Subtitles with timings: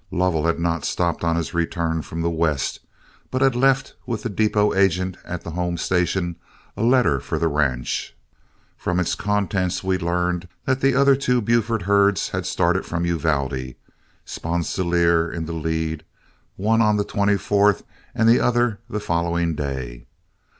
[0.09, 2.79] Lovell had not stopped on his return from the west,
[3.29, 6.37] but had left with the depot agent at the home station
[6.75, 8.17] a letter for the ranch.
[8.75, 13.75] From its contents we learned that the other two Buford herds had started from Uvalde,
[14.25, 16.03] Sponsilier in the lead,
[16.55, 17.83] one on the 24th
[18.15, 20.07] and the other the following day.